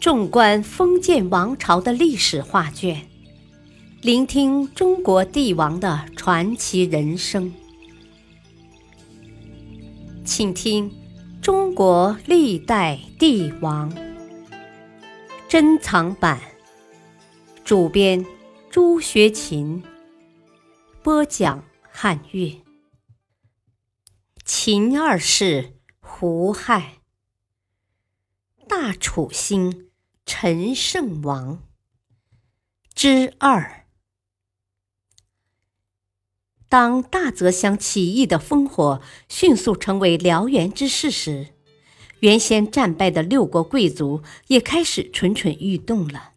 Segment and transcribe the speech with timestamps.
[0.00, 3.08] 纵观封建王朝的历史画卷，
[4.02, 7.52] 聆听中国帝王的传奇人生，
[10.24, 10.90] 请听
[11.40, 13.90] 《中国历代帝王》
[15.48, 16.40] 珍藏版，
[17.64, 18.24] 主编
[18.70, 19.82] 朱学勤，
[21.02, 22.62] 播讲汉乐。
[24.44, 26.98] 秦二世胡亥，
[28.68, 29.85] 大楚兴。
[30.28, 31.62] 陈胜王
[32.92, 33.86] 之二。
[36.68, 41.54] 当大泽乡起义的烽火迅速成为燎原之势时，
[42.18, 46.32] 原先战败的六国贵族也开始蠢蠢欲动了。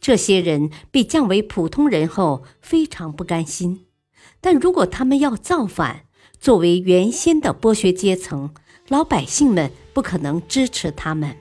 [0.00, 3.88] 这些人被降为普通人后，非常不甘心。
[4.40, 6.06] 但如果他们要造反，
[6.40, 8.54] 作为原先的剥削阶层，
[8.88, 11.36] 老百姓们不可能支持他们。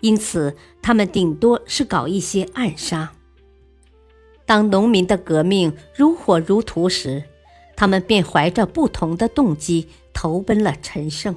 [0.00, 3.12] 因此，他们顶多是搞一些暗杀。
[4.46, 7.24] 当农民的革命如火如荼时，
[7.76, 11.36] 他们便怀着不同的动机投奔了陈胜。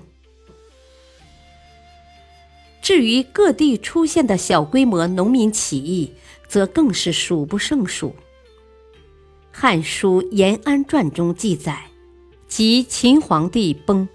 [2.81, 6.13] 至于各地出现的小规模农民起义，
[6.47, 8.09] 则更是数不胜数。
[9.51, 11.87] 《汉书·延安传》中记载
[12.47, 14.07] ：“即秦皇帝崩，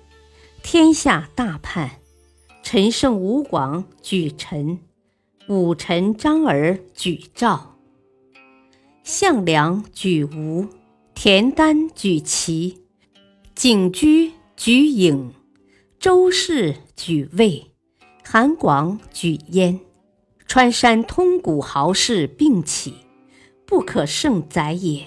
[0.63, 2.01] 天下大叛。”
[2.69, 4.81] 陈胜、吴广举陈，
[5.49, 7.77] 武臣张耳举赵，
[9.05, 10.67] 项梁举吴，
[11.15, 12.83] 田丹举齐，
[13.55, 15.31] 景驹举郢，
[16.01, 17.71] 周氏举魏，
[18.25, 19.79] 韩广举燕，
[20.49, 22.95] 川山通古豪士并起，
[23.65, 25.07] 不可胜载也。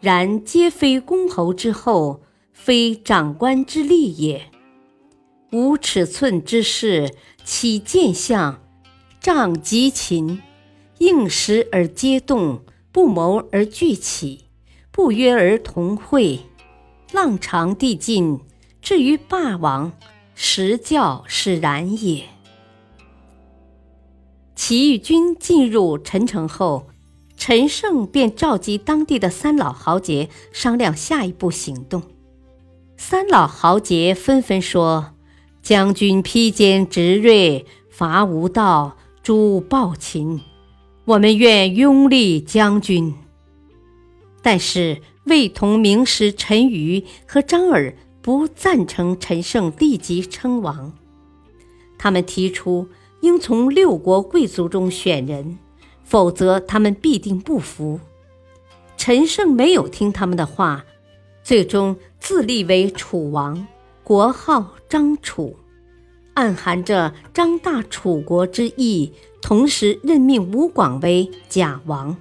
[0.00, 4.50] 然皆非公侯之后，非长官之利也。
[5.50, 8.60] 无尺寸之势，起见相，
[9.18, 10.42] 仗极秦，
[10.98, 14.44] 应时而皆动，不谋而聚起，
[14.90, 16.40] 不约而同会，
[17.12, 18.40] 浪长地尽。
[18.82, 19.92] 至于霸王，
[20.34, 22.24] 实教使然也。
[24.54, 26.88] 起义军进入陈城后，
[27.38, 32.02] 陈胜便召集当地的三老豪杰商量下一步行动。
[32.98, 35.14] 三老豪杰纷纷说。
[35.68, 40.40] 将军披坚执锐，伐无道，诛暴秦。
[41.04, 43.14] 我们愿拥立将军。
[44.40, 50.94] 但是，魏同名师陈馀和张耳不赞成陈胜立即称王。
[51.98, 52.88] 他们提出
[53.20, 55.58] 应从六国贵族中选人，
[56.02, 58.00] 否则他们必定不服。
[58.96, 60.86] 陈胜没有听他们的话，
[61.42, 63.66] 最终自立为楚王。
[64.08, 65.54] 国号张楚，
[66.32, 72.16] 暗含着张大楚国之意，同时任命吴广为假王。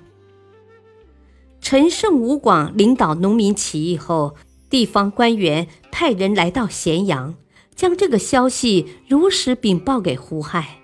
[1.62, 4.36] 陈胜、吴广领导农民起义后，
[4.70, 7.36] 地方官员派人来到咸阳，
[7.74, 10.82] 将这个消息如实禀报给胡亥。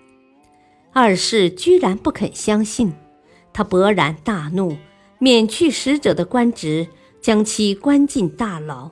[0.93, 2.93] 二世居然不肯相信，
[3.51, 4.77] 他勃然大怒，
[5.19, 6.87] 免去使者的官职，
[7.19, 8.91] 将其关进大牢。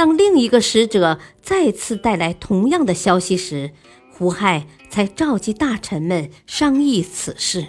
[0.00, 3.72] 当另一个使者再次带来同样的消息时，
[4.10, 7.66] 胡亥才召集大臣们商议此事。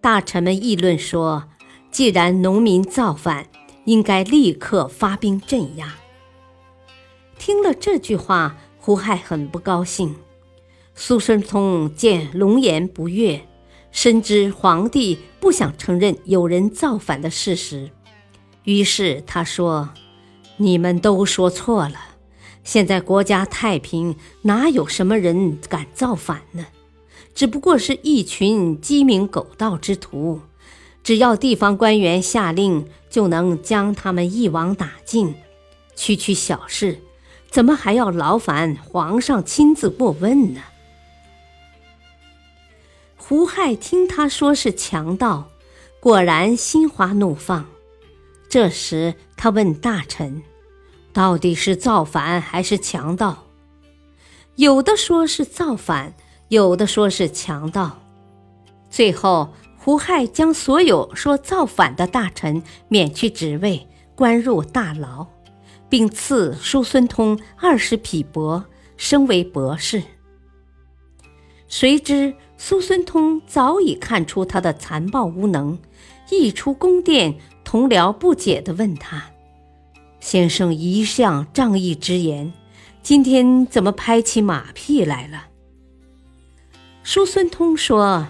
[0.00, 1.50] 大臣们议论说
[1.92, 3.46] ：“既然农民造反，
[3.84, 5.96] 应该立刻发兵镇压。”
[7.38, 10.16] 听了这句话，胡亥很不高兴。
[10.94, 13.46] 苏申通见龙颜不悦，
[13.92, 17.90] 深知皇帝不想承认有人造反的事实，
[18.64, 19.90] 于是他说。
[20.58, 21.96] 你们都说错了，
[22.64, 26.66] 现在国家太平，哪有什么人敢造反呢？
[27.34, 30.40] 只不过是一群鸡鸣狗盗之徒，
[31.02, 35.34] 只要地方官员下令，就能将他们一网打尽。
[35.94, 37.00] 区区小事，
[37.50, 40.62] 怎么还要劳烦皇上亲自过问呢？
[43.16, 45.50] 胡亥听他说是强盗，
[46.00, 47.66] 果然心花怒放。
[48.56, 50.42] 这时，他问大臣
[51.12, 53.48] ：“到底是造反还是强盗？”
[54.56, 56.14] 有的说是造反，
[56.48, 57.98] 有的说是强盗。
[58.88, 65.26] 最后，胡亥将所有说造反的大臣免去职位，关入大牢，
[65.90, 68.64] 并赐叔孙通二十匹帛，
[68.96, 70.02] 升为博士。
[71.68, 75.78] 谁知叔孙通早已看出他的残暴无能，
[76.30, 77.38] 一出宫殿。
[77.66, 79.24] 同僚不解地问他
[80.20, 82.52] ：“先生一向仗义直言，
[83.02, 85.48] 今天怎么拍起马屁来了？”
[87.02, 88.28] 叔孙通说：“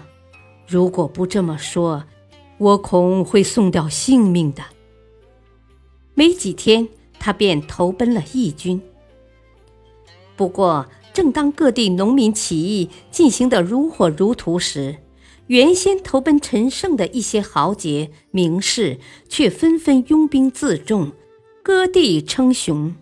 [0.67, 2.03] 如果不这么说，
[2.57, 4.63] 我恐会送掉性命的。”
[6.15, 8.81] 没几天，他便投奔了义军。
[10.35, 14.97] 不过，正当各地农民起义进行得如火如荼时，
[15.47, 21.11] 原先投奔陈胜的一些豪杰名士却纷纷拥兵自重，
[21.63, 22.95] 割地称雄。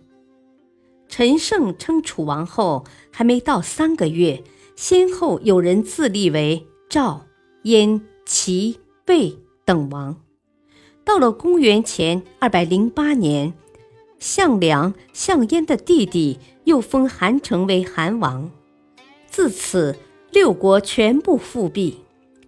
[1.08, 4.44] 陈胜称楚王后，还没到三个月，
[4.76, 7.26] 先后有人自立为赵、
[7.64, 10.18] 燕、齐、魏等王。
[11.04, 13.54] 到了公元前二百零八年，
[14.20, 16.40] 项梁、项燕的弟弟。
[16.66, 18.50] 又封韩城为韩王，
[19.28, 19.96] 自此
[20.32, 22.00] 六国全部复辟。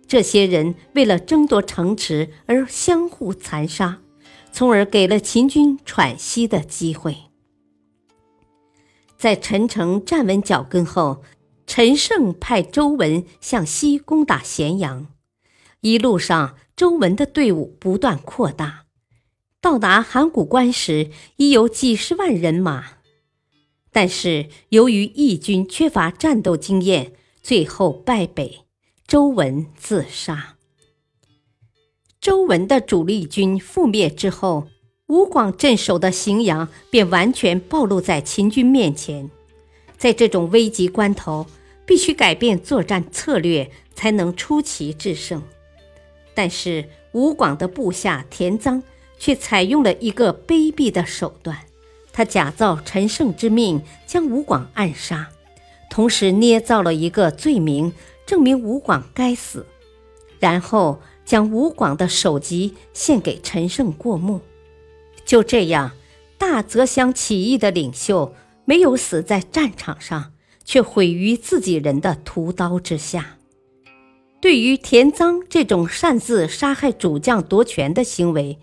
[0.08, 4.00] 这些人为了争夺城池而相互残杀，
[4.52, 7.18] 从而给了秦军喘息的机会。
[9.18, 11.24] 在陈城站稳脚跟后，
[11.66, 15.08] 陈胜派周文向西攻打咸阳。
[15.82, 18.86] 一路上，周文的队伍不断扩大，
[19.60, 22.98] 到达函谷关时，已有几十万人马。
[23.92, 28.66] 但是由于义军缺乏战斗经验，最后败北，
[29.08, 30.58] 周文自杀。
[32.20, 34.68] 周文的主力军覆灭之后，
[35.08, 39.32] 吴广镇守的荥阳便完全暴露在秦军面前。
[39.98, 41.48] 在这种危急关头，
[41.86, 45.42] 必须改变作战策略，才能出奇制胜。
[46.34, 48.82] 但是吴广的部下田臧
[49.18, 51.58] 却采用了一个卑鄙的手段。
[52.12, 55.30] 他假造陈胜之命，将吴广暗杀，
[55.90, 57.94] 同时捏造了一个罪名，
[58.28, 59.66] 证明吴广该死，
[60.40, 64.42] 然后将吴广的首级献给陈胜过目。
[65.26, 65.94] 就这样，
[66.38, 68.36] 大泽乡起义的领袖
[68.66, 70.34] 没有死在战场上，
[70.64, 73.38] 却毁于自己人的屠刀之下。
[74.40, 78.60] 对于田臧这种擅自杀害主将夺权的行为，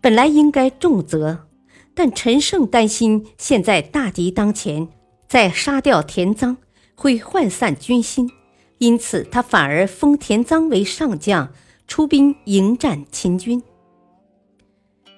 [0.00, 1.46] 本来应该重责。
[1.94, 4.88] 但陈胜担心现在大敌当前，
[5.26, 6.56] 再杀掉田臧
[6.94, 8.30] 会涣散军心，
[8.78, 11.52] 因此他反而封田臧为上将，
[11.86, 13.62] 出兵迎战秦军。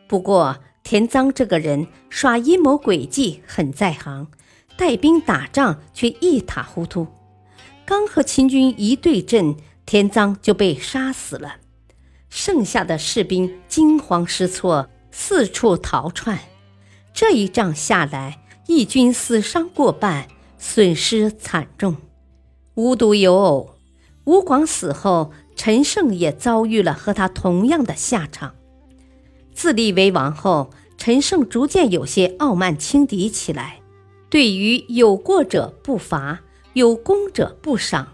[0.06, 4.28] 不过，田臧这个人耍阴谋诡计很在行，
[4.76, 7.06] 带兵打仗却一塌糊涂。
[7.84, 11.56] 刚和秦军一对阵，田臧就被杀死了，
[12.31, 16.38] 剩下的士兵惊慌失措，四处逃窜。
[17.12, 20.28] 这一仗下来，义军死伤过半，
[20.58, 21.96] 损失惨重。
[22.78, 23.75] 无独有偶，
[24.22, 28.54] 吴广死后，陈胜也遭遇了和他同样的下场。
[29.52, 33.80] 自立为王后，陈胜逐渐有些傲慢轻敌起来，
[34.30, 36.38] 对于有过者不罚，
[36.75, 38.12] 有功者不赏。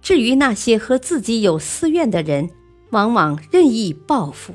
[0.00, 2.50] 至于那些和自己有私怨的人，
[2.90, 4.54] 往往任意报复。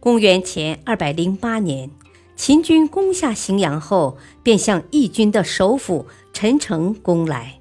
[0.00, 1.88] 公元前二百零八年。
[2.34, 7.59] 秦军攻下荥阳后，便向义军的首府陈城攻来。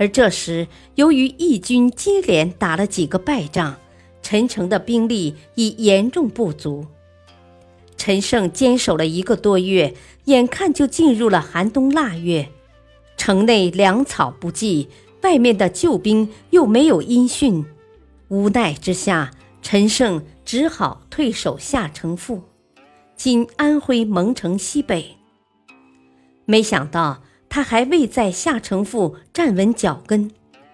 [0.00, 3.76] 而这时，由于义军接连打了几个败仗，
[4.22, 6.86] 陈诚的兵力已严重不足。
[7.98, 9.94] 陈胜坚守了一个多月，
[10.24, 12.48] 眼看就进入了寒冬腊月，
[13.18, 14.88] 城内粮草不济，
[15.20, 17.66] 外面的救兵又没有音讯，
[18.28, 22.42] 无奈之下，陈胜只好退守下城府。
[23.16, 25.18] 今安徽蒙城西北。
[26.46, 30.30] 没想到他还未在下城父站稳脚跟，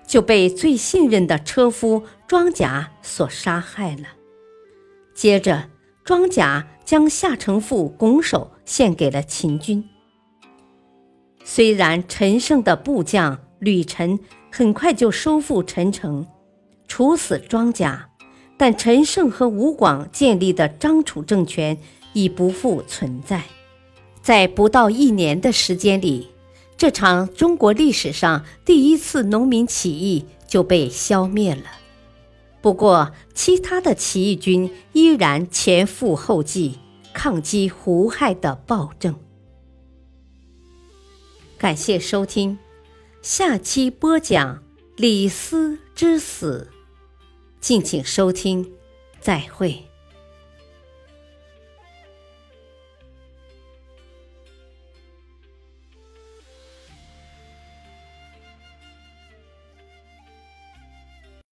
[0.07, 4.05] 就被最信任的车夫庄贾所杀害了。
[5.15, 5.69] 接着，
[6.05, 9.85] 庄贾将下城父拱手献给了秦军。
[11.43, 14.21] 虽然陈胜的部将吕臣
[14.53, 16.25] 很快就收复陈城，
[16.87, 18.11] 处死庄贾，
[18.57, 21.77] 但陈胜和吴广建立的张楚政权。
[22.13, 23.43] 已不复存在，
[24.23, 26.31] 在不到一年的时间里，
[26.77, 31.65] 这场中国历史上第一次农民起义就被消灭了。
[32.61, 36.79] 不过，其他的起义军依然前赴后继，
[37.15, 39.15] 抗击胡亥的暴政。
[41.57, 42.59] 感谢收听，
[43.23, 44.63] 下期播讲
[44.97, 46.71] 李斯之死，
[47.61, 48.73] 敬请收听，
[49.21, 49.85] 再会。